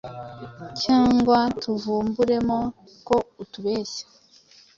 [0.81, 2.57] cyangwa tuvumburemo
[3.07, 4.05] ko utubeshya.